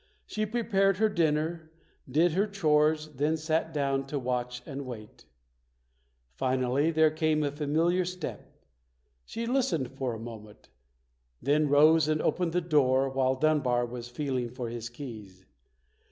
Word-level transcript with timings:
She 0.25 0.47
prepared 0.47 0.97
her 0.97 1.09
dinner, 1.09 1.69
did 2.09 2.31
her 2.31 2.47
chores, 2.47 3.09
then 3.17 3.37
sat 3.37 3.71
down 3.71 4.07
to 4.07 4.17
watch 4.17 4.63
and 4.65 4.83
wait. 4.87 5.27
Finally 6.33 6.89
there 6.89 7.11
came 7.11 7.43
a 7.43 7.51
familiar 7.51 8.03
step. 8.03 8.59
She 9.25 9.45
listened 9.45 9.91
for 9.91 10.15
a 10.15 10.19
moment, 10.19 10.69
then 11.39 11.69
rose 11.69 12.07
and 12.07 12.19
opened 12.19 12.53
the 12.53 12.61
door 12.61 13.09
while 13.11 13.35
Dunbar 13.35 13.85
was 13.85 14.09
feel 14.09 14.37
ing 14.37 14.49
for 14.49 14.69
his 14.69 14.89
keys. 14.89 15.45